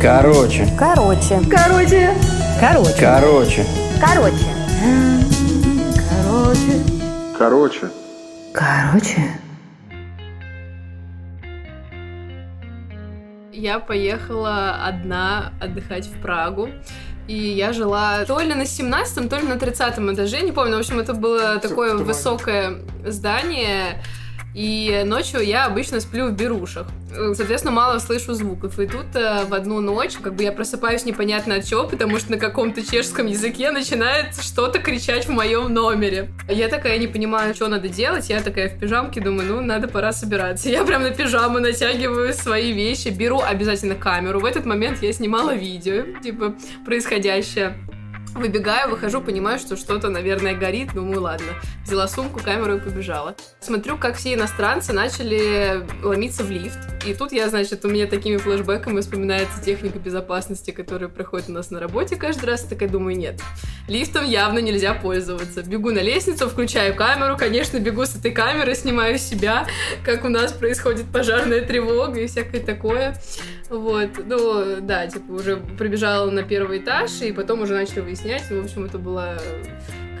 [0.00, 0.68] Короче.
[0.78, 1.40] Короче.
[1.50, 2.14] Короче.
[2.60, 2.96] Короче.
[3.00, 3.66] Короче.
[4.00, 4.44] Короче.
[6.10, 6.82] Короче.
[7.38, 7.90] Короче.
[8.52, 9.40] Короче.
[13.64, 16.68] Я поехала одна отдыхать в Прагу.
[17.26, 20.76] И я жила то ли на 17 то ли на 30 этаже, не помню.
[20.76, 24.02] В общем, это было такое высокое здание.
[24.54, 26.86] И ночью я обычно сплю в берушах.
[27.34, 28.78] Соответственно, мало слышу звуков.
[28.78, 32.32] И тут э, в одну ночь, как бы я просыпаюсь непонятно от чего, потому что
[32.32, 36.30] на каком-то чешском языке начинает что-то кричать в моем номере.
[36.48, 38.30] Я такая не понимаю, что надо делать.
[38.30, 40.68] Я такая в пижамке думаю, ну, надо пора собираться.
[40.68, 44.38] Я прям на пижаму натягиваю свои вещи, беру обязательно камеру.
[44.38, 47.76] В этот момент я снимала видео, типа, происходящее.
[48.34, 50.92] Выбегаю, выхожу, понимаю, что что-то, наверное, горит.
[50.92, 51.52] Думаю, ладно.
[51.84, 53.36] Взяла сумку, камеру и побежала.
[53.60, 56.78] Смотрю, как все иностранцы начали ломиться в лифт.
[57.06, 61.70] И тут я, значит, у меня такими флешбэками вспоминается техника безопасности, которая проходит у нас
[61.70, 62.62] на работе каждый раз.
[62.62, 63.40] Такая думаю, нет,
[63.86, 65.62] лифтом явно нельзя пользоваться.
[65.62, 69.66] Бегу на лестницу, включаю камеру, конечно, бегу с этой камеры, снимаю себя,
[70.04, 73.16] как у нас происходит пожарная тревога и всякое такое.
[73.74, 78.50] Вот, ну, да, типа, уже прибежала на первый этаж, и потом уже начали выяснять.
[78.50, 79.36] И, в общем, это была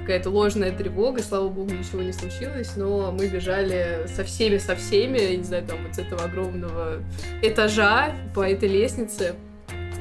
[0.00, 5.18] какая-то ложная тревога, слава богу, ничего не случилось, но мы бежали со всеми, со всеми,
[5.18, 7.02] я не знаю, там вот с этого огромного
[7.42, 9.34] этажа по этой лестнице,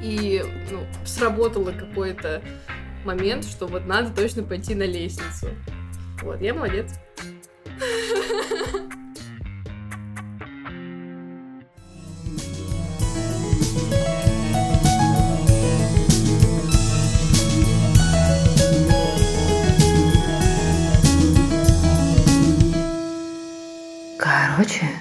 [0.02, 2.42] и, ну, сработало какой-то
[3.06, 5.48] момент, что вот надо точно пойти на лестницу.
[6.22, 6.92] Вот, я молодец.
[24.62, 24.92] 什么